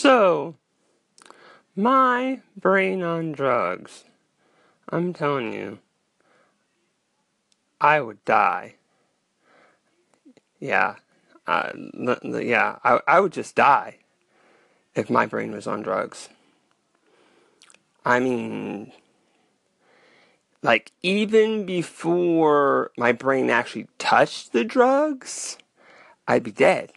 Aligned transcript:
So, 0.00 0.54
my 1.74 2.40
brain 2.56 3.02
on 3.02 3.32
drugs. 3.32 4.04
I'm 4.90 5.12
telling 5.12 5.52
you, 5.52 5.80
I 7.80 8.00
would 8.00 8.24
die. 8.24 8.76
Yeah, 10.60 10.94
uh, 11.48 11.72
yeah, 11.74 12.78
I, 12.84 13.00
I 13.08 13.18
would 13.18 13.32
just 13.32 13.56
die 13.56 13.96
if 14.94 15.10
my 15.10 15.26
brain 15.26 15.50
was 15.50 15.66
on 15.66 15.82
drugs. 15.82 16.28
I 18.04 18.20
mean, 18.20 18.92
like, 20.62 20.92
even 21.02 21.66
before 21.66 22.92
my 22.96 23.10
brain 23.10 23.50
actually 23.50 23.88
touched 23.98 24.52
the 24.52 24.62
drugs, 24.62 25.58
I'd 26.28 26.44
be 26.44 26.52
dead. 26.52 26.92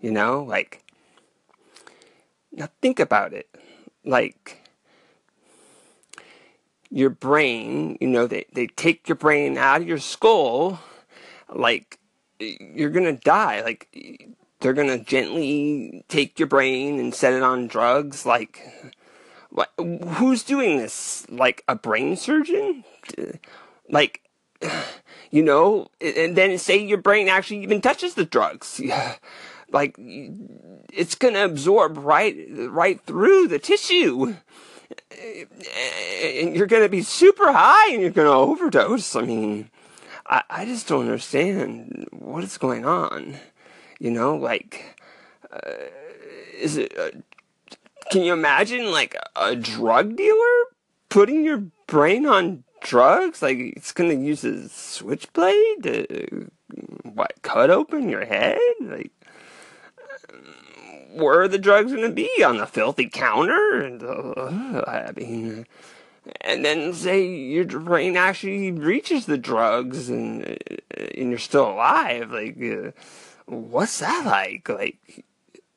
You 0.00 0.10
know, 0.10 0.42
like, 0.42 0.82
now 2.56 2.68
think 2.80 2.98
about 2.98 3.32
it. 3.32 3.48
Like, 4.04 4.62
your 6.90 7.10
brain, 7.10 7.98
you 8.00 8.08
know, 8.08 8.26
they, 8.26 8.46
they 8.52 8.66
take 8.66 9.08
your 9.08 9.16
brain 9.16 9.58
out 9.58 9.82
of 9.82 9.88
your 9.88 9.98
skull, 9.98 10.80
like, 11.52 11.98
you're 12.38 12.90
gonna 12.90 13.12
die. 13.12 13.62
Like, 13.62 13.88
they're 14.60 14.72
gonna 14.72 14.98
gently 14.98 16.04
take 16.08 16.38
your 16.38 16.48
brain 16.48 16.98
and 16.98 17.14
set 17.14 17.32
it 17.32 17.42
on 17.42 17.66
drugs. 17.66 18.26
Like, 18.26 18.62
what, 19.50 19.70
who's 19.78 20.42
doing 20.42 20.78
this? 20.78 21.26
Like, 21.28 21.62
a 21.68 21.74
brain 21.74 22.16
surgeon? 22.16 22.84
Like, 23.88 24.22
you 25.30 25.42
know, 25.42 25.88
and 26.00 26.36
then 26.36 26.56
say 26.58 26.78
your 26.78 26.98
brain 26.98 27.28
actually 27.28 27.62
even 27.62 27.80
touches 27.80 28.14
the 28.14 28.24
drugs. 28.24 28.80
like 29.72 29.94
it's 29.98 31.14
going 31.14 31.34
to 31.34 31.44
absorb 31.44 31.98
right 31.98 32.36
right 32.68 33.00
through 33.02 33.48
the 33.48 33.58
tissue. 33.58 34.36
And 36.22 36.56
you're 36.56 36.66
going 36.66 36.84
to 36.84 36.88
be 36.88 37.02
super 37.02 37.52
high 37.52 37.92
and 37.92 38.00
you're 38.00 38.10
going 38.10 38.28
to 38.28 38.32
overdose. 38.32 39.16
I 39.16 39.22
mean 39.22 39.70
I, 40.26 40.42
I 40.48 40.64
just 40.64 40.88
don't 40.88 41.02
understand 41.02 42.06
what 42.12 42.44
is 42.44 42.58
going 42.58 42.84
on. 42.84 43.36
You 43.98 44.10
know 44.10 44.36
like 44.36 45.00
uh, 45.52 45.72
is 46.58 46.76
it 46.76 46.96
uh, 46.98 47.10
can 48.10 48.22
you 48.22 48.32
imagine 48.32 48.90
like 48.90 49.16
a 49.34 49.56
drug 49.56 50.16
dealer 50.16 50.64
putting 51.08 51.44
your 51.44 51.64
brain 51.86 52.26
on 52.26 52.64
drugs? 52.80 53.42
Like 53.42 53.58
it's 53.58 53.92
going 53.92 54.10
to 54.10 54.24
use 54.24 54.44
a 54.44 54.68
switchblade 54.68 55.82
to 55.82 56.50
what 57.02 57.32
cut 57.42 57.70
open 57.70 58.08
your 58.08 58.24
head? 58.24 58.58
Like 58.80 59.12
where 61.12 61.40
are 61.42 61.48
the 61.48 61.58
drugs 61.58 61.92
going 61.92 62.04
to 62.04 62.14
be 62.14 62.44
on 62.44 62.58
the 62.58 62.66
filthy 62.66 63.08
counter? 63.08 63.80
And 63.80 64.02
uh, 64.02 64.84
I 64.86 65.12
mean, 65.16 65.66
and 66.40 66.64
then 66.64 66.92
say 66.92 67.26
your 67.26 67.64
brain 67.64 68.16
actually 68.16 68.72
reaches 68.72 69.26
the 69.26 69.38
drugs 69.38 70.08
and 70.08 70.58
and 70.96 71.30
you're 71.30 71.38
still 71.38 71.70
alive. 71.70 72.30
Like, 72.30 72.56
uh, 72.62 72.90
what's 73.46 73.98
that 74.00 74.24
like? 74.26 74.68
Like, 74.68 75.24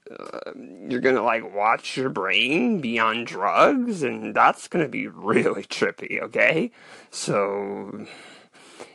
uh, 0.09 0.51
you're 0.87 1.01
gonna 1.01 1.23
like 1.23 1.53
watch 1.53 1.95
your 1.97 2.09
brain 2.09 2.81
be 2.81 2.99
on 2.99 3.25
drugs, 3.25 4.03
and 4.03 4.35
that's 4.35 4.67
gonna 4.67 4.87
be 4.87 5.07
really 5.07 5.63
trippy. 5.63 6.21
Okay, 6.21 6.71
so 7.11 8.05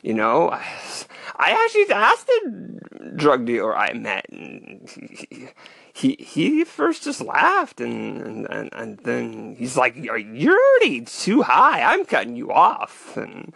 you 0.03 0.15
know, 0.15 0.51
I, 0.51 1.51
actually 1.51 1.95
asked 1.95 2.27
the 2.27 3.13
drug 3.17 3.47
dealer 3.47 3.77
I 3.77 3.93
met, 3.93 4.27
and 4.31 4.89
he, 4.89 5.49
he 5.95 6.17
he 6.19 6.65
first 6.65 7.05
just 7.05 7.21
laughed 7.21 7.81
and 7.81 8.47
and, 8.47 8.69
and 8.73 8.99
then 8.99 9.55
he's 9.57 9.77
like 9.77 9.95
you're 9.97 10.59
already 10.59 11.03
too 11.03 11.43
high. 11.43 11.83
I'm 11.83 12.05
cutting 12.05 12.37
you 12.37 12.51
off. 12.51 13.17
And 13.17 13.55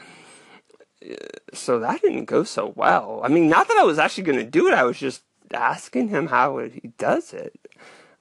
uh, 1.04 1.14
so 1.52 1.80
that 1.80 2.00
didn't 2.00 2.26
go 2.26 2.44
so 2.44 2.72
well. 2.76 3.20
I 3.24 3.28
mean 3.28 3.48
not 3.48 3.68
that 3.68 3.78
i 3.78 3.84
was 3.84 3.98
actually 3.98 4.24
going 4.24 4.38
to 4.38 4.44
do 4.44 4.68
it. 4.68 4.74
I 4.74 4.84
was 4.84 4.98
just 4.98 5.22
asking 5.52 6.08
him 6.08 6.28
how 6.28 6.58
he 6.58 6.92
does 6.98 7.32
it. 7.32 7.58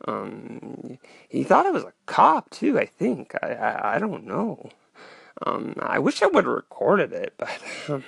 Um, 0.07 0.99
he 1.27 1.43
thought 1.43 1.65
i 1.65 1.71
was 1.71 1.83
a 1.83 1.93
cop 2.05 2.49
too 2.49 2.79
i 2.79 2.85
think. 2.85 3.35
I 3.41 3.53
i, 3.53 3.95
I 3.95 3.99
don't 3.99 4.25
know 4.25 4.69
um, 5.45 5.75
i 5.81 5.99
wish 5.99 6.21
i 6.21 6.27
would 6.27 6.45
have 6.45 6.53
recorded 6.53 7.13
it 7.13 7.33
but 7.37 7.49
um, 7.89 8.03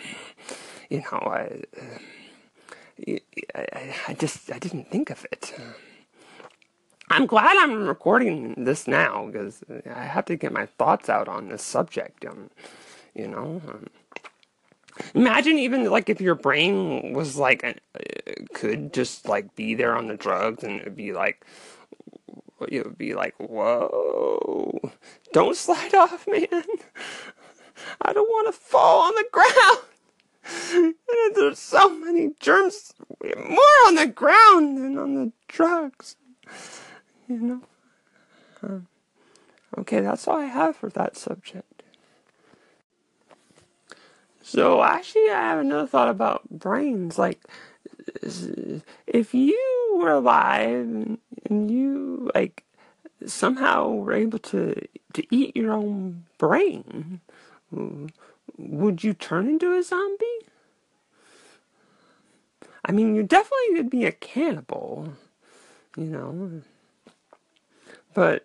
you 0.90 1.00
know 1.00 1.20
I, 1.20 1.62
I 3.56 3.96
i 4.08 4.14
just 4.14 4.52
i 4.52 4.60
didn't 4.60 4.90
think 4.92 5.10
of 5.10 5.26
it 5.32 5.54
I'm 7.12 7.26
glad 7.26 7.58
I'm 7.58 7.88
recording 7.88 8.54
this 8.66 8.88
now 8.88 9.26
because 9.26 9.64
I 9.96 10.04
have 10.04 10.26
to 10.26 10.36
get 10.36 10.52
my 10.54 10.68
thoughts 10.68 11.10
out 11.10 11.28
on 11.28 11.50
this 11.50 11.64
subject. 11.64 12.24
Um, 12.24 12.52
you 13.16 13.28
know, 13.28 13.62
um, 13.68 13.88
imagine 15.16 15.58
even 15.58 15.90
like 15.90 16.10
if 16.10 16.22
your 16.22 16.36
brain 16.36 17.14
was 17.14 17.36
like 17.36 17.64
uh, 17.64 17.74
could 18.54 18.94
just 18.94 19.28
like 19.28 19.56
be 19.56 19.74
there 19.74 19.96
on 19.96 20.08
the 20.08 20.18
drugs 20.18 20.64
and 20.64 20.82
it'd 20.82 20.96
be 20.96 21.14
like 21.14 21.46
it 22.68 22.86
would 22.86 22.98
be 22.98 23.14
like 23.14 23.36
whoa, 23.38 24.92
don't 25.34 25.56
slide 25.56 25.94
off, 25.96 26.28
man. 26.28 26.64
I 28.02 28.14
don't 28.14 28.30
want 28.30 28.54
to 28.54 28.60
fall 28.60 29.08
on 29.08 29.14
the 29.16 29.26
ground. 29.32 30.96
There's 31.36 31.60
so 31.60 31.90
many 31.98 32.32
germs, 32.40 32.94
more 33.24 33.88
on 33.88 33.96
the 33.96 34.08
ground 34.08 34.78
than 34.78 34.98
on 34.98 35.16
the 35.16 35.32
drugs 35.48 36.16
you 37.30 37.40
know. 37.40 37.62
Um, 38.64 38.88
okay, 39.78 40.02
that's 40.02 40.28
all 40.28 40.38
I 40.38 40.46
have 40.46 40.76
for 40.76 40.90
that 40.90 41.16
subject. 41.16 41.84
So 44.42 44.84
actually, 44.84 45.30
I 45.30 45.42
have 45.42 45.60
another 45.60 45.88
thought 45.88 46.10
about 46.10 46.50
brains. 46.50 47.18
Like, 47.20 47.40
if 49.08 49.34
you 49.34 49.79
were 50.00 50.12
alive 50.12 51.18
and 51.50 51.72
you 51.72 52.32
like 52.34 52.64
somehow 53.26 53.90
were 53.90 54.14
able 54.14 54.40
to 54.40 54.76
to 55.14 55.36
eat 55.36 55.56
your 55.56 55.74
own 55.74 56.26
brain, 56.38 57.22
would 58.58 59.04
you 59.04 59.14
turn 59.14 59.48
into 59.48 59.76
a 59.76 59.84
zombie? 59.84 60.26
I 62.86 62.92
mean, 62.92 63.16
you 63.16 63.24
definitely 63.24 63.76
would 63.76 63.90
be 63.90 64.06
a 64.06 64.12
cannibal, 64.12 65.14
you 65.98 66.06
know. 66.06 66.62
But 68.14 68.44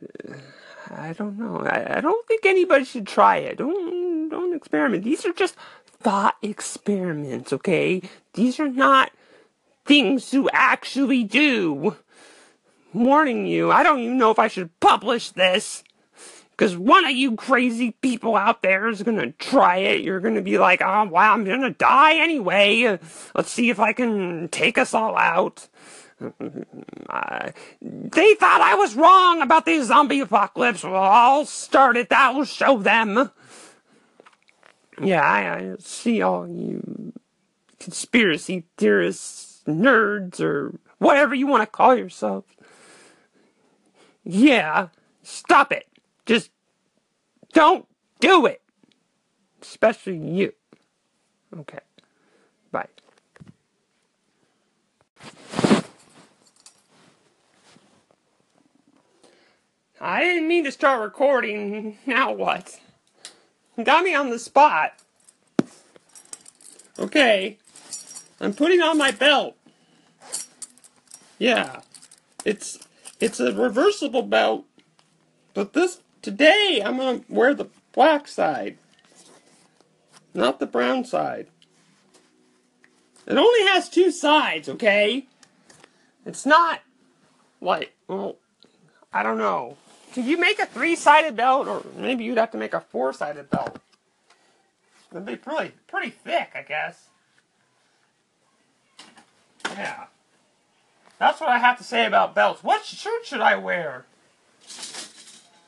I 0.90 1.12
don't 1.14 1.38
know. 1.38 1.60
I, 1.60 1.98
I 1.98 2.00
don't 2.00 2.26
think 2.26 2.44
anybody 2.44 2.84
should 2.84 3.06
try 3.06 3.38
it. 3.38 3.58
Don't 3.58 4.28
don't 4.28 4.54
experiment. 4.54 5.04
These 5.04 5.24
are 5.24 5.32
just 5.32 5.56
thought 5.86 6.36
experiments, 6.42 7.52
okay? 7.52 8.02
These 8.34 8.60
are 8.60 8.68
not 8.68 9.12
things 9.84 10.30
to 10.30 10.48
actually 10.52 11.24
do. 11.24 11.96
warning 12.94 13.46
you, 13.46 13.70
I 13.70 13.82
don't 13.82 14.00
even 14.00 14.18
know 14.18 14.30
if 14.30 14.38
I 14.38 14.48
should 14.48 14.78
publish 14.80 15.30
this. 15.30 15.82
Because 16.50 16.76
one 16.76 17.04
of 17.04 17.10
you 17.10 17.34
crazy 17.34 17.90
people 18.00 18.36
out 18.36 18.62
there 18.62 18.86
is 18.86 19.02
going 19.02 19.16
to 19.16 19.32
try 19.32 19.78
it. 19.78 20.02
You're 20.02 20.20
going 20.20 20.36
to 20.36 20.42
be 20.42 20.56
like, 20.56 20.80
oh, 20.82 21.04
wow, 21.04 21.32
I'm 21.32 21.44
going 21.44 21.62
to 21.62 21.70
die 21.70 22.14
anyway. 22.14 22.96
Let's 23.34 23.50
see 23.50 23.70
if 23.70 23.80
I 23.80 23.92
can 23.92 24.46
take 24.50 24.78
us 24.78 24.94
all 24.94 25.16
out. 25.16 25.68
Uh, 27.08 27.50
they 27.82 28.34
thought 28.34 28.60
I 28.60 28.76
was 28.76 28.94
wrong 28.94 29.42
about 29.42 29.66
the 29.66 29.82
zombie 29.82 30.20
apocalypse. 30.20 30.84
Well, 30.84 30.94
I'll 30.94 31.44
start 31.44 31.96
it. 31.96 32.12
I'll 32.12 32.44
show 32.44 32.78
them. 32.78 33.30
Yeah, 35.02 35.22
I, 35.22 35.56
I 35.56 35.74
see 35.80 36.22
all 36.22 36.46
you 36.48 37.12
conspiracy 37.80 38.64
theorists, 38.78 39.53
nerds, 39.66 40.40
or 40.40 40.78
whatever 40.98 41.34
you 41.34 41.46
want 41.46 41.62
to 41.62 41.66
call 41.66 41.94
yourself. 41.94 42.44
Yeah, 44.24 44.88
stop 45.22 45.72
it. 45.72 45.86
Just 46.26 46.50
don't 47.52 47.86
do 48.20 48.46
it. 48.46 48.62
Especially 49.60 50.16
you. 50.16 50.52
Okay. 51.56 51.78
Bye. 52.72 52.88
I 60.00 60.22
didn't 60.22 60.48
mean 60.48 60.64
to 60.64 60.72
start 60.72 61.00
recording. 61.00 61.98
Now 62.06 62.32
what? 62.32 62.80
Got 63.82 64.04
me 64.04 64.14
on 64.14 64.30
the 64.30 64.38
spot. 64.38 64.92
Okay. 66.98 67.58
I'm 68.44 68.54
putting 68.54 68.80
on 68.80 68.98
my 68.98 69.10
belt. 69.10 69.56
Yeah. 71.38 71.80
It's 72.44 72.78
it's 73.20 73.40
a 73.40 73.52
reversible 73.52 74.22
belt. 74.22 74.64
But 75.54 75.72
this 75.72 76.00
today 76.22 76.82
I'm 76.84 76.96
gonna 76.96 77.22
wear 77.28 77.54
the 77.54 77.68
black 77.92 78.28
side. 78.28 78.78
Not 80.34 80.58
the 80.58 80.66
brown 80.66 81.04
side. 81.04 81.48
It 83.26 83.36
only 83.36 83.66
has 83.68 83.88
two 83.88 84.10
sides, 84.10 84.68
okay? 84.68 85.26
It's 86.26 86.44
not 86.44 86.80
like 87.60 87.94
well 88.08 88.36
I 89.12 89.22
don't 89.22 89.38
know. 89.38 89.76
Could 90.12 90.26
you 90.26 90.38
make 90.38 90.60
a 90.60 90.66
three-sided 90.66 91.34
belt, 91.36 91.66
or 91.66 91.84
maybe 91.96 92.22
you'd 92.22 92.38
have 92.38 92.52
to 92.52 92.58
make 92.58 92.72
a 92.72 92.80
four-sided 92.80 93.50
belt? 93.50 93.80
It'd 95.10 95.24
be 95.24 95.34
pretty, 95.34 95.72
pretty 95.88 96.10
thick, 96.10 96.50
I 96.54 96.62
guess. 96.62 97.08
Yeah. 99.70 100.04
That's 101.18 101.40
what 101.40 101.50
I 101.50 101.58
have 101.58 101.78
to 101.78 101.84
say 101.84 102.06
about 102.06 102.34
belts. 102.34 102.62
What 102.62 102.84
shirt 102.84 103.24
should 103.24 103.40
I 103.40 103.56
wear? 103.56 104.04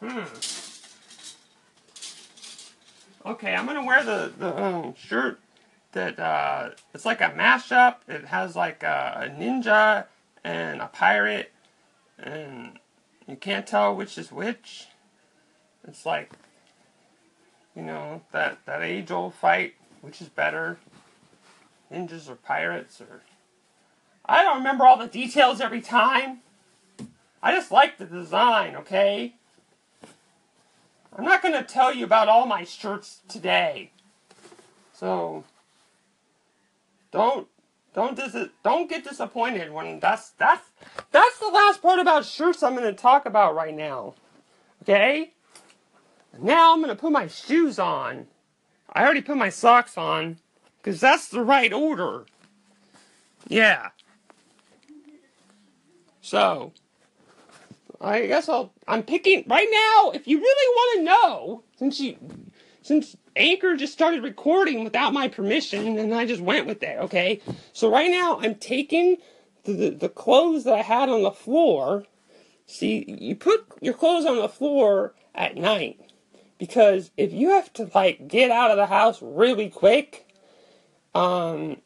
Hmm. 0.01 0.25
Okay, 3.25 3.55
I'm 3.55 3.67
gonna 3.67 3.85
wear 3.85 4.05
the 4.05 4.33
the 4.39 4.63
um, 4.63 4.95
shirt 4.95 5.41
that 5.93 6.19
uh, 6.19 6.71
it's 6.95 7.05
like 7.05 7.21
a 7.21 7.31
mashup. 7.31 7.97
It 8.07 8.27
has 8.27 8.55
like 8.55 8.83
a, 8.83 9.23
a 9.25 9.41
ninja 9.41 10.07
and 10.45 10.81
a 10.81 10.87
pirate, 10.87 11.53
and 12.19 12.79
you 13.27 13.37
can't 13.37 13.67
tell 13.67 13.95
which 13.95 14.19
is 14.19 14.31
which. 14.31 14.87
It's 15.89 16.07
like 16.07 16.31
you 17.75 17.83
know 17.83 18.23
that 18.33 18.59
that 18.67 18.83
age 18.83 19.11
old 19.11 19.35
fight, 19.35 19.75
which 20.03 20.21
is 20.21 20.29
better, 20.29 20.79
ninjas 21.93 22.29
or 22.29 22.37
pirates 22.37 23.01
or 23.01 23.23
I 24.29 24.43
don't 24.43 24.59
remember 24.59 24.85
all 24.87 24.99
the 24.99 25.07
details 25.07 25.61
every 25.61 25.81
time. 25.81 26.41
I 27.43 27.55
just 27.55 27.71
like 27.71 27.97
the 27.97 28.07
design, 28.07 28.75
okay? 28.77 29.35
I'm 31.17 31.25
not 31.25 31.43
going 31.43 31.55
to 31.55 31.63
tell 31.63 31.95
you 31.95 32.05
about 32.05 32.29
all 32.29 32.45
my 32.47 32.65
shirts 32.65 33.21
today. 33.29 33.93
So 34.93 35.45
don't 37.13 37.47
don't 37.95 38.17
dis- 38.17 38.51
don't 38.63 38.91
get 38.91 39.05
disappointed 39.05 39.73
when 39.73 40.01
that's 40.01 40.31
that's 40.31 40.71
that's 41.13 41.39
the 41.39 41.49
last 41.49 41.81
part 41.81 41.99
about 41.99 42.25
shirts 42.25 42.63
I'm 42.63 42.75
going 42.75 42.85
to 42.85 42.93
talk 42.93 43.27
about 43.27 43.55
right 43.55 43.75
now. 43.75 44.15
Okay? 44.83 45.33
Now 46.39 46.73
I'm 46.73 46.83
going 46.83 46.95
to 46.95 47.01
put 47.01 47.13
my 47.13 47.29
shoes 47.29 47.79
on. 47.79 48.27
I 48.93 49.05
already 49.05 49.23
put 49.23 49.37
my 49.37 49.51
socks 49.51 49.97
on 49.97 50.39
cuz 50.83 51.01
that's 51.01 51.29
the 51.29 51.43
right 51.43 51.73
order. 51.73 52.27
Yeah. 53.49 53.91
So, 56.27 56.73
I 58.01 58.27
guess 58.27 58.49
I'll. 58.49 58.73
I'm 58.89 59.05
picking 59.05 59.45
right 59.47 59.69
now. 59.71 60.11
If 60.11 60.27
you 60.27 60.41
really 60.41 60.75
want 60.75 60.99
to 60.99 61.05
know, 61.05 61.63
since 61.79 62.01
you, 62.01 62.17
since 62.83 63.17
Anchor 63.37 63.77
just 63.77 63.93
started 63.93 64.25
recording 64.25 64.83
without 64.83 65.13
my 65.13 65.29
permission, 65.29 65.97
and 65.97 66.13
I 66.13 66.27
just 66.27 66.43
went 66.43 66.67
with 66.67 66.83
it. 66.83 66.99
Okay, 66.99 67.41
so 67.73 67.89
right 67.89 68.11
now 68.11 68.41
I'm 68.41 68.57
taking 68.57 69.19
the, 69.63 69.73
the, 69.73 69.91
the 69.91 70.09
clothes 70.09 70.65
that 70.65 70.75
I 70.75 70.83
had 70.83 71.09
on 71.09 71.23
the 71.23 71.31
floor. 71.31 72.05
See, 72.67 73.05
you 73.07 73.37
put 73.37 73.65
your 73.81 73.95
clothes 73.95 74.27
on 74.27 74.39
the 74.39 74.49
floor 74.49 75.15
at 75.33 75.57
night 75.57 76.01
because 76.59 77.13
if 77.17 77.33
you 77.33 77.51
have 77.51 77.73
to 77.75 77.89
like 77.95 78.27
get 78.27 78.51
out 78.51 78.73
of 78.73 78.79
the 78.79 78.87
house 78.87 79.23
really 79.23 79.69
quick, 79.69 80.27
um, 81.15 81.77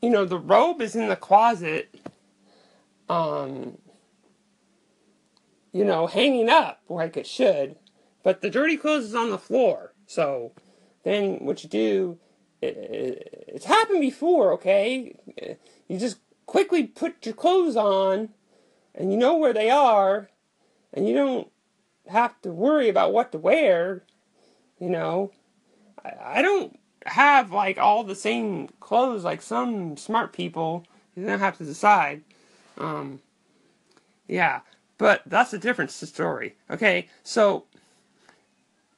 you 0.00 0.10
know 0.10 0.26
the 0.26 0.38
robe 0.38 0.80
is 0.80 0.94
in 0.94 1.08
the 1.08 1.16
closet. 1.16 1.92
Um, 3.10 3.78
you 5.72 5.84
know, 5.84 6.06
hanging 6.06 6.48
up 6.48 6.80
like 6.88 7.16
it 7.16 7.26
should, 7.26 7.76
but 8.22 8.40
the 8.40 8.50
dirty 8.50 8.76
clothes 8.76 9.04
is 9.04 9.14
on 9.14 9.30
the 9.30 9.38
floor. 9.38 9.94
So 10.06 10.52
then 11.02 11.38
what 11.40 11.62
you 11.64 11.68
do, 11.68 12.18
it, 12.62 13.46
it's 13.48 13.64
happened 13.64 14.00
before, 14.00 14.52
okay? 14.54 15.16
You 15.88 15.98
just 15.98 16.18
quickly 16.46 16.84
put 16.84 17.26
your 17.26 17.34
clothes 17.34 17.76
on 17.76 18.30
and 18.94 19.12
you 19.12 19.18
know 19.18 19.36
where 19.36 19.52
they 19.52 19.70
are 19.70 20.30
and 20.92 21.08
you 21.08 21.14
don't 21.14 21.48
have 22.08 22.40
to 22.42 22.50
worry 22.50 22.88
about 22.88 23.12
what 23.12 23.32
to 23.32 23.38
wear, 23.38 24.04
you 24.78 24.88
know. 24.88 25.32
I, 26.04 26.38
I 26.38 26.42
don't 26.42 26.78
have 27.06 27.50
like 27.50 27.78
all 27.78 28.04
the 28.04 28.14
same 28.14 28.68
clothes 28.78 29.24
like 29.24 29.42
some 29.42 29.96
smart 29.96 30.32
people. 30.32 30.84
You 31.16 31.26
don't 31.26 31.40
have 31.40 31.58
to 31.58 31.64
decide. 31.64 32.22
Um, 32.78 33.20
yeah, 34.26 34.60
but 34.98 35.22
that's 35.26 35.52
a 35.52 35.58
different 35.58 35.90
story. 35.90 36.56
Okay, 36.70 37.08
so 37.22 37.64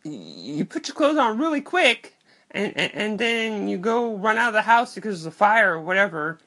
you 0.05 0.65
put 0.65 0.89
your 0.89 0.95
clothes 0.95 1.19
on 1.19 1.39
really 1.39 1.61
quick, 1.61 2.15
and, 2.51 2.77
and, 2.77 2.95
and 2.95 3.19
then 3.19 3.69
you 3.69 3.79
go 3.79 4.17
run 4.17 4.39
out 4.39 4.49
of 4.49 4.55
the 4.55 4.63
house 4.63 4.95
because 4.95 5.25
of 5.25 5.33
a 5.33 5.37
fire 5.37 5.75
or 5.75 5.81
whatever, 5.81 6.39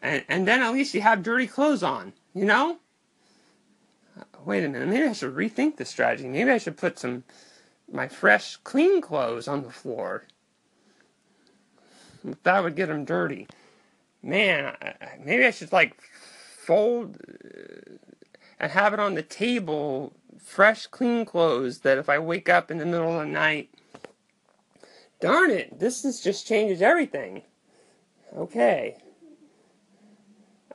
and, 0.00 0.24
and 0.28 0.46
then 0.48 0.62
at 0.62 0.72
least 0.72 0.94
you 0.94 1.00
have 1.00 1.22
dirty 1.22 1.46
clothes 1.46 1.82
on, 1.82 2.12
you 2.34 2.44
know? 2.44 2.78
Wait 4.44 4.64
a 4.64 4.68
minute, 4.68 4.88
maybe 4.88 5.06
I 5.06 5.12
should 5.12 5.34
rethink 5.34 5.76
the 5.76 5.84
strategy. 5.84 6.26
Maybe 6.26 6.50
I 6.50 6.58
should 6.58 6.76
put 6.76 6.98
some 6.98 7.24
my 7.92 8.08
fresh, 8.08 8.56
clean 8.56 9.00
clothes 9.00 9.48
on 9.48 9.62
the 9.62 9.70
floor. 9.70 10.24
That 12.44 12.62
would 12.62 12.76
get 12.76 12.86
them 12.86 13.04
dirty. 13.04 13.48
Man, 14.22 14.76
maybe 15.24 15.46
I 15.46 15.50
should 15.50 15.72
like 15.72 15.96
fold 16.60 17.16
and 18.58 18.72
have 18.72 18.92
it 18.92 19.00
on 19.00 19.14
the 19.14 19.22
table, 19.22 20.12
fresh, 20.38 20.86
clean 20.86 21.24
clothes, 21.24 21.80
that 21.80 21.98
if 21.98 22.08
I 22.08 22.18
wake 22.18 22.48
up 22.48 22.70
in 22.70 22.78
the 22.78 22.86
middle 22.86 23.18
of 23.18 23.26
the 23.26 23.32
night, 23.32 23.70
darn 25.20 25.50
it, 25.50 25.78
this 25.78 26.02
has 26.02 26.20
just 26.20 26.46
changes 26.46 26.82
everything. 26.82 27.42
Okay. 28.36 28.96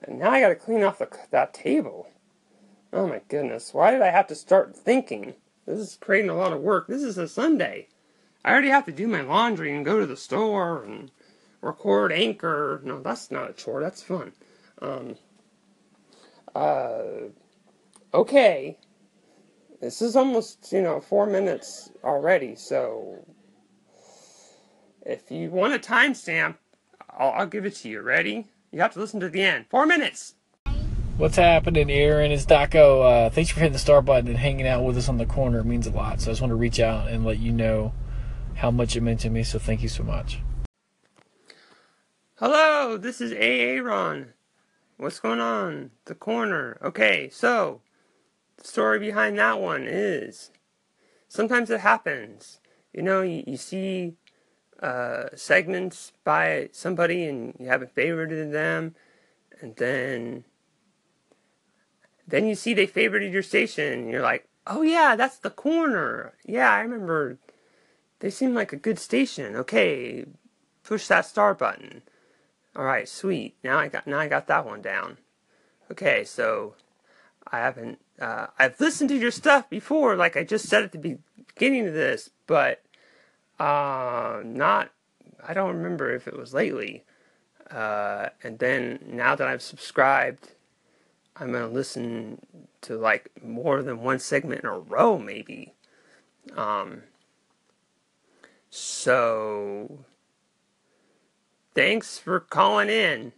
And 0.03 0.19
now 0.19 0.31
I 0.31 0.41
gotta 0.41 0.55
clean 0.55 0.83
off 0.83 0.99
the, 0.99 1.09
that 1.31 1.53
table. 1.53 2.07
Oh 2.91 3.07
my 3.07 3.21
goodness, 3.27 3.73
why 3.73 3.91
did 3.91 4.01
I 4.01 4.09
have 4.09 4.27
to 4.27 4.35
start 4.35 4.75
thinking? 4.75 5.35
This 5.65 5.79
is 5.79 5.97
creating 5.99 6.29
a 6.29 6.35
lot 6.35 6.53
of 6.53 6.61
work. 6.61 6.87
This 6.87 7.03
is 7.03 7.17
a 7.17 7.27
Sunday. 7.27 7.87
I 8.43 8.51
already 8.51 8.69
have 8.69 8.85
to 8.85 8.91
do 8.91 9.07
my 9.07 9.21
laundry 9.21 9.75
and 9.75 9.83
go 9.83 9.99
to 9.99 10.05
the 10.05 10.17
store 10.17 10.83
and 10.83 11.11
record 11.61 12.11
anchor. 12.11 12.79
No, 12.83 13.01
that's 13.01 13.31
not 13.31 13.49
a 13.49 13.53
chore. 13.53 13.81
That's 13.81 14.03
fun. 14.03 14.33
Um, 14.81 15.15
uh, 16.55 17.29
okay, 18.13 18.77
this 19.81 20.01
is 20.01 20.15
almost, 20.15 20.71
you 20.71 20.81
know, 20.81 20.99
four 20.99 21.25
minutes 21.25 21.91
already, 22.03 22.55
so 22.55 23.25
if 25.05 25.29
you 25.29 25.51
want 25.51 25.73
a 25.73 25.79
timestamp, 25.79 26.55
I'll, 27.09 27.31
I'll 27.31 27.47
give 27.47 27.65
it 27.65 27.75
to 27.77 27.89
you. 27.89 28.01
Ready? 28.01 28.47
You 28.71 28.81
have 28.81 28.93
to 28.93 28.99
listen 28.99 29.19
to 29.19 29.29
the 29.29 29.41
end. 29.41 29.65
Four 29.69 29.85
minutes. 29.85 30.35
What's 31.17 31.37
happening, 31.37 31.89
Aaron? 31.89 32.31
It's 32.31 32.45
Daco. 32.45 33.27
Uh, 33.27 33.29
thanks 33.29 33.49
for 33.49 33.61
hitting 33.61 33.71
the 33.71 33.79
star 33.79 34.01
button 34.01 34.27
and 34.27 34.37
hanging 34.37 34.67
out 34.67 34.83
with 34.83 34.97
us 34.97 35.07
on 35.07 35.17
the 35.17 35.25
corner. 35.25 35.59
It 35.59 35.65
means 35.65 35.87
a 35.87 35.91
lot. 35.91 36.19
So 36.19 36.29
I 36.29 36.31
just 36.31 36.41
want 36.41 36.51
to 36.51 36.55
reach 36.55 36.79
out 36.81 37.07
and 37.07 37.23
let 37.23 37.39
you 37.39 37.53
know 37.53 37.93
how 38.55 38.69
much 38.69 38.97
it 38.97 39.01
meant 39.01 39.21
to 39.21 39.29
me. 39.29 39.43
So 39.43 39.57
thank 39.57 39.81
you 39.81 39.87
so 39.87 40.03
much. 40.03 40.39
Hello, 42.37 42.97
this 42.97 43.21
is 43.21 43.31
Aaron. 43.31 44.33
What's 44.97 45.19
going 45.19 45.41
on? 45.41 45.91
The 46.05 46.15
corner. 46.15 46.77
Okay, 46.81 47.29
so 47.29 47.81
the 48.57 48.67
story 48.67 48.99
behind 48.99 49.37
that 49.37 49.59
one 49.59 49.83
is 49.85 50.51
sometimes 51.27 51.69
it 51.69 51.81
happens. 51.81 52.59
You 52.93 53.01
know, 53.01 53.21
you, 53.21 53.43
you 53.45 53.57
see 53.57 54.13
uh, 54.81 55.25
segments 55.35 56.13
by 56.23 56.69
somebody 56.71 57.25
and 57.25 57.55
you 57.59 57.67
haven't 57.67 57.95
favorited 57.95 58.51
them, 58.51 58.95
and 59.61 59.75
then 59.75 60.45
then 62.27 62.47
you 62.47 62.55
see 62.55 62.73
they 62.73 62.87
favorited 62.87 63.31
your 63.31 63.43
station, 63.43 64.09
you're 64.09 64.21
like, 64.21 64.47
oh 64.65 64.81
yeah, 64.81 65.15
that's 65.15 65.37
the 65.37 65.49
corner. 65.49 66.33
Yeah, 66.45 66.71
I 66.71 66.79
remember. 66.79 67.37
They 68.19 68.29
seem 68.29 68.53
like 68.53 68.73
a 68.73 68.77
good 68.77 68.97
station. 68.97 69.55
Okay, 69.55 70.25
push 70.83 71.07
that 71.07 71.25
star 71.25 71.53
button. 71.53 72.01
All 72.75 72.83
right, 72.83 73.07
sweet. 73.07 73.55
Now 73.63 73.77
I 73.77 73.87
got 73.87 74.05
now 74.05 74.19
I 74.19 74.27
got 74.27 74.47
that 74.47 74.65
one 74.65 74.81
down. 74.81 75.17
Okay, 75.91 76.23
so 76.23 76.75
I 77.47 77.59
haven't 77.59 77.99
uh, 78.19 78.47
I've 78.59 78.79
listened 78.79 79.09
to 79.09 79.17
your 79.17 79.31
stuff 79.31 79.69
before, 79.69 80.15
like 80.15 80.35
I 80.35 80.43
just 80.43 80.67
said 80.67 80.83
at 80.83 80.91
the 80.91 81.17
beginning 81.55 81.87
of 81.87 81.93
this, 81.93 82.29
but 82.47 82.81
uh, 83.59 84.41
not. 84.43 84.91
I 85.47 85.53
don't 85.53 85.75
remember 85.75 86.13
if 86.13 86.27
it 86.27 86.35
was 86.35 86.53
lately. 86.53 87.03
Uh, 87.69 88.29
and 88.43 88.59
then 88.59 88.99
now 89.07 89.35
that 89.35 89.47
I've 89.47 89.61
subscribed, 89.61 90.51
I'm 91.35 91.51
gonna 91.51 91.67
listen 91.67 92.39
to 92.81 92.97
like 92.97 93.29
more 93.43 93.83
than 93.83 94.01
one 94.01 94.19
segment 94.19 94.61
in 94.61 94.69
a 94.69 94.77
row, 94.77 95.17
maybe. 95.17 95.73
Um, 96.55 97.03
so 98.69 100.05
thanks 101.75 102.19
for 102.19 102.39
calling 102.41 102.89
in. 102.89 103.33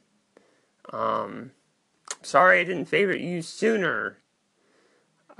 Um, 0.94 1.52
sorry 2.24 2.62
I 2.62 2.66
didn't 2.66 2.86
favorite 2.86 3.22
you 3.22 3.42
sooner. 3.42 4.20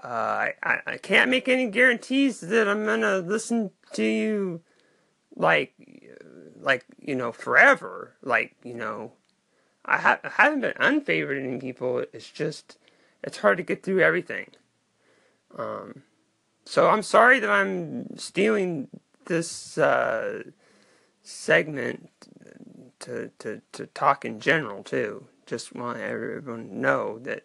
Uh, 0.04 0.50
I, 0.64 0.80
I 0.88 0.98
can't 0.98 1.32
make 1.32 1.48
any 1.50 1.70
guarantees 1.70 2.42
that 2.42 2.68
I'm 2.68 2.86
gonna 2.86 3.20
listen 3.20 3.72
to 3.94 4.04
you 4.04 4.62
like 5.36 5.74
like 6.60 6.86
you 7.00 7.16
know 7.16 7.32
forever 7.32 8.16
like 8.24 8.56
you 8.64 8.74
know 8.76 9.14
I, 9.86 9.98
ha- 9.98 10.20
I 10.24 10.30
haven't 10.30 10.62
been 10.62 10.74
unfavoriting 10.80 11.62
people 11.62 12.06
it's 12.14 12.30
just 12.30 12.78
it's 13.24 13.40
hard 13.40 13.58
to 13.58 13.64
get 13.64 13.84
through 13.84 14.02
everything 14.02 14.48
Um, 15.58 16.04
so 16.66 16.90
I'm 16.90 17.04
sorry 17.04 17.40
that 17.40 17.50
I'm 17.50 18.18
stealing 18.18 18.90
this 19.26 19.78
uh, 19.78 20.44
segment 21.24 22.10
to, 23.00 23.32
to, 23.40 23.62
to 23.74 23.88
talk 23.88 24.26
in 24.26 24.40
general 24.40 24.84
too. 24.84 25.28
Just 25.46 25.76
want 25.76 26.00
everyone 26.00 26.68
to 26.68 26.76
know 26.76 27.20
that 27.20 27.44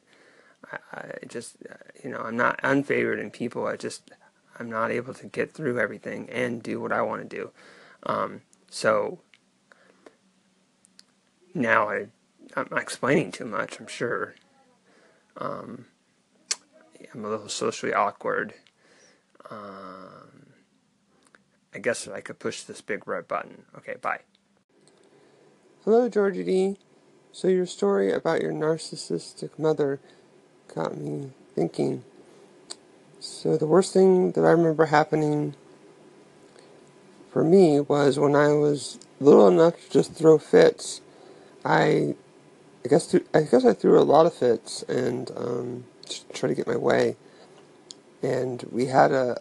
I, 0.71 0.79
I 0.93 1.27
just 1.27 1.57
you 2.03 2.11
know 2.11 2.19
I'm 2.19 2.37
not 2.37 2.61
unfavored 2.63 3.21
in 3.21 3.31
people. 3.31 3.67
I 3.67 3.77
just 3.77 4.11
I'm 4.59 4.69
not 4.69 4.91
able 4.91 5.15
to 5.15 5.27
get 5.27 5.53
through 5.53 5.79
everything 5.79 6.29
and 6.31 6.63
do 6.63 6.81
what 6.81 6.93
I 6.93 7.03
want 7.03 7.29
to 7.29 7.37
do. 7.37 7.51
Um, 8.05 8.43
so 8.71 9.21
now 11.55 11.89
I 11.89 12.07
I'm 12.57 12.69
explaining 12.77 13.33
too 13.33 13.47
much. 13.47 13.79
I'm 13.79 13.87
sure. 13.87 14.35
Um, 15.37 15.87
I'm 17.13 17.25
a 17.25 17.29
little 17.29 17.49
socially 17.49 17.93
awkward. 17.93 18.55
Um, 19.51 20.53
I 21.75 21.79
guess 21.79 22.07
I 22.07 22.21
could 22.21 22.39
push 22.39 22.63
this 22.63 22.81
big 22.81 23.07
red 23.09 23.27
button. 23.27 23.65
Okay, 23.77 23.97
bye. 24.01 24.21
Hello, 25.85 26.09
Georgie 26.09 26.45
D. 26.45 26.77
So 27.33 27.49
your 27.49 27.67
story 27.67 28.13
about 28.13 28.41
your 28.41 28.53
narcissistic 28.53 29.59
mother 29.59 29.99
got 30.73 30.97
me 30.97 31.33
thinking. 31.57 32.05
So 33.19 33.57
the 33.57 33.67
worst 33.67 33.93
thing 33.93 34.31
that 34.31 34.45
I 34.45 34.53
remember 34.53 34.87
happening 34.87 35.57
for 37.33 37.43
me 37.43 37.81
was 37.81 38.17
when 38.17 38.37
I 38.37 38.53
was 38.53 39.01
little 39.19 39.49
enough 39.49 39.75
to 39.75 39.91
just 39.91 40.13
throw 40.13 40.39
fits. 40.39 41.01
I, 41.65 42.15
I 42.85 42.89
guess, 42.89 43.09
th- 43.09 43.27
I 43.35 43.41
guess 43.41 43.65
I 43.65 43.73
threw 43.73 43.99
a 43.99 44.05
lot 44.07 44.27
of 44.27 44.35
fits 44.35 44.85
and 44.85 45.33
um, 45.37 45.85
just 46.07 46.33
try 46.33 46.49
to 46.49 46.55
get 46.55 46.69
my 46.69 46.77
way. 46.77 47.17
And 48.23 48.63
we 48.71 48.87
had 48.87 49.11
a, 49.11 49.39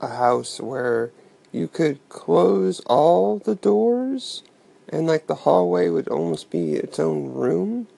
a 0.00 0.06
house 0.14 0.60
where 0.60 1.10
you 1.50 1.66
could 1.66 1.98
close 2.08 2.78
all 2.86 3.38
the 3.38 3.56
doors, 3.56 4.44
and 4.92 5.06
like 5.06 5.26
the 5.26 5.34
hallway 5.34 5.88
would 5.88 6.06
almost 6.08 6.50
be 6.50 6.74
its 6.74 7.00
own 7.00 7.32
room, 7.32 7.88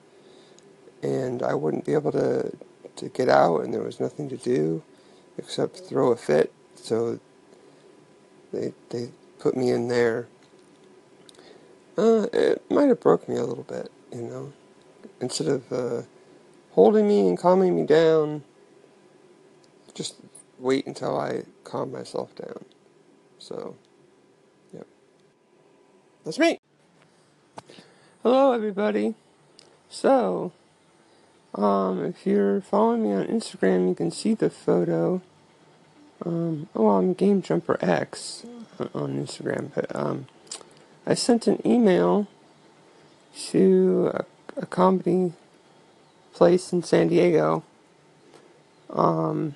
and 1.03 1.43
I 1.43 1.53
wouldn't 1.53 1.85
be 1.85 1.93
able 1.93 2.13
to 2.13 2.53
to 2.95 3.09
get 3.09 3.27
out, 3.27 3.59
and 3.59 3.73
there 3.73 3.81
was 3.81 3.99
nothing 3.99 4.29
to 4.29 4.37
do 4.37 4.81
except 5.37 5.79
throw 5.79 6.11
a 6.11 6.15
fit. 6.15 6.53
So 6.75 7.19
they 8.53 8.73
they 8.89 9.09
put 9.39 9.57
me 9.57 9.69
in 9.69 9.89
there. 9.89 10.27
Uh, 11.97 12.27
it 12.33 12.63
might 12.69 12.87
have 12.89 12.99
broke 12.99 13.27
me 13.29 13.35
a 13.35 13.43
little 13.43 13.63
bit, 13.63 13.91
you 14.11 14.21
know. 14.21 14.53
Instead 15.21 15.47
of 15.47 15.71
uh, 15.71 16.01
holding 16.71 17.07
me 17.07 17.27
and 17.27 17.37
calming 17.37 17.75
me 17.75 17.85
down, 17.85 18.43
just 19.93 20.15
wait 20.59 20.85
until 20.85 21.17
I 21.17 21.43
calm 21.63 21.93
myself 21.93 22.35
down. 22.35 22.65
So, 23.39 23.75
yep. 24.73 24.87
That's 26.25 26.37
me. 26.37 26.59
Hello, 28.25 28.53
everybody. 28.53 29.13
So, 29.87 30.51
um, 31.53 32.03
if 32.03 32.25
you're 32.25 32.59
following 32.59 33.03
me 33.03 33.11
on 33.11 33.27
Instagram, 33.27 33.87
you 33.87 33.93
can 33.93 34.09
see 34.09 34.33
the 34.33 34.49
photo. 34.49 35.21
Um, 36.25 36.67
oh, 36.75 36.87
I'm 36.87 37.13
Game 37.13 37.43
Jumper 37.43 37.77
X 37.81 38.43
on 38.95 39.23
Instagram, 39.23 39.69
but 39.75 39.95
um, 39.95 40.25
I 41.05 41.13
sent 41.13 41.45
an 41.45 41.61
email 41.63 42.25
to 43.49 44.09
a, 44.11 44.25
a 44.57 44.65
comedy 44.65 45.33
place 46.33 46.73
in 46.73 46.81
San 46.81 47.09
Diego, 47.09 47.63
um, 48.89 49.53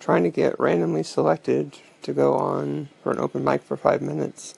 trying 0.00 0.22
to 0.22 0.30
get 0.30 0.58
randomly 0.58 1.02
selected 1.02 1.80
to 2.00 2.14
go 2.14 2.32
on 2.32 2.88
for 3.02 3.12
an 3.12 3.20
open 3.20 3.44
mic 3.44 3.62
for 3.62 3.76
five 3.76 4.00
minutes. 4.00 4.54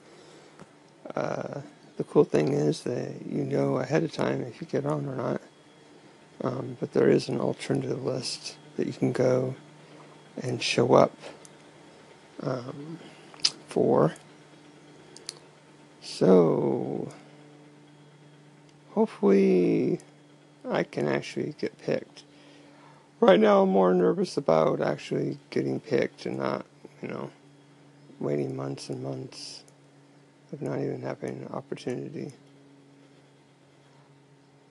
Uh, 1.13 1.59
the 1.99 2.05
cool 2.05 2.23
thing 2.23 2.53
is 2.53 2.83
that 2.83 3.25
you 3.25 3.43
know 3.43 3.75
ahead 3.75 4.05
of 4.05 4.11
time 4.13 4.41
if 4.41 4.61
you 4.61 4.67
get 4.67 4.85
on 4.85 5.05
or 5.05 5.17
not. 5.17 5.41
Um, 6.41 6.77
but 6.79 6.93
there 6.93 7.09
is 7.09 7.27
an 7.27 7.41
alternative 7.41 8.05
list 8.05 8.55
that 8.77 8.87
you 8.87 8.93
can 8.93 9.11
go 9.11 9.53
and 10.41 10.63
show 10.63 10.93
up 10.93 11.11
um, 12.41 12.99
for. 13.67 14.13
So, 16.01 17.11
hopefully, 18.91 19.99
I 20.69 20.83
can 20.83 21.05
actually 21.05 21.53
get 21.59 21.77
picked. 21.79 22.23
Right 23.19 23.41
now, 23.41 23.63
I'm 23.63 23.69
more 23.69 23.93
nervous 23.93 24.37
about 24.37 24.79
actually 24.79 25.37
getting 25.49 25.81
picked 25.81 26.25
and 26.25 26.37
not, 26.37 26.65
you 27.01 27.09
know, 27.09 27.29
waiting 28.21 28.55
months 28.55 28.87
and 28.87 29.03
months 29.03 29.65
of 30.51 30.61
not 30.61 30.79
even 30.79 31.01
having 31.01 31.29
an 31.29 31.47
opportunity. 31.51 32.31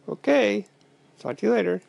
Okay. 0.08 0.66
Talk 1.20 1.37
to 1.38 1.47
you 1.47 1.52
later. 1.52 1.82